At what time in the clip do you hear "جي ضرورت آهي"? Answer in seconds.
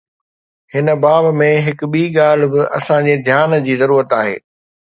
3.65-4.35